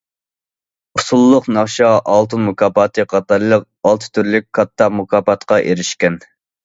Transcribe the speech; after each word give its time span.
ئۇسسۇللۇق 0.99 1.49
ناخشا 1.57 1.91
ئالتۇن 2.13 2.43
مۇكاپاتى 2.47 3.05
قاتارلىق 3.13 3.67
ئالتە 3.91 4.09
تۈرلۈك 4.19 4.49
كاتتا 4.59 4.89
مۇكاپاتقا 5.01 5.61
ئېرىشكەن. 5.69 6.19